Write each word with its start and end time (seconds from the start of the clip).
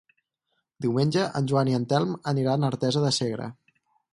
Diumenge 0.85 1.25
en 1.41 1.51
Joan 1.53 1.71
i 1.73 1.77
en 1.81 1.85
Telm 1.93 2.15
aniran 2.35 2.65
a 2.67 2.73
Artesa 2.75 3.05
de 3.05 3.13
Segre. 3.19 3.51